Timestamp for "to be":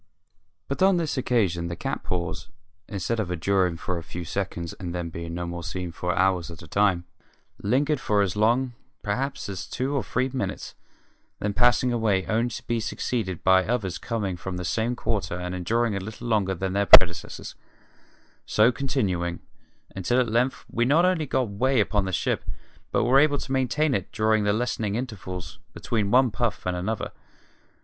12.49-12.79